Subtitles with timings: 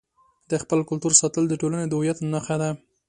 [0.49, 2.69] د خپل کلتور ساتل د ټولنې د هویت نښه ده.